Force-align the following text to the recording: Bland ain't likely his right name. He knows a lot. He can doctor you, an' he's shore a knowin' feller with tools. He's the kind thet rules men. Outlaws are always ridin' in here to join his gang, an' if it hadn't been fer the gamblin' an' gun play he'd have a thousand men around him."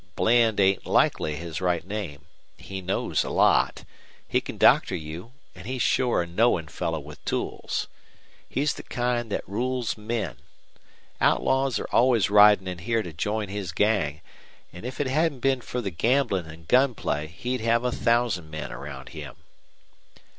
Bland 0.15 0.59
ain't 0.59 0.87
likely 0.87 1.35
his 1.35 1.61
right 1.61 1.85
name. 1.85 2.25
He 2.57 2.81
knows 2.81 3.23
a 3.23 3.29
lot. 3.29 3.83
He 4.27 4.41
can 4.41 4.57
doctor 4.57 4.95
you, 4.95 5.33
an' 5.53 5.65
he's 5.65 5.83
shore 5.83 6.23
a 6.23 6.25
knowin' 6.25 6.69
feller 6.69 6.99
with 6.99 7.23
tools. 7.23 7.85
He's 8.49 8.73
the 8.73 8.81
kind 8.81 9.29
thet 9.29 9.47
rules 9.47 9.99
men. 9.99 10.37
Outlaws 11.21 11.77
are 11.79 11.87
always 11.91 12.31
ridin' 12.31 12.67
in 12.67 12.79
here 12.79 13.03
to 13.03 13.13
join 13.13 13.49
his 13.49 13.71
gang, 13.71 14.21
an' 14.73 14.85
if 14.85 14.99
it 14.99 15.05
hadn't 15.05 15.41
been 15.41 15.61
fer 15.61 15.81
the 15.81 15.91
gamblin' 15.91 16.47
an' 16.47 16.65
gun 16.67 16.95
play 16.95 17.27
he'd 17.27 17.61
have 17.61 17.83
a 17.83 17.91
thousand 17.91 18.49
men 18.49 18.71
around 18.71 19.09
him." 19.09 19.35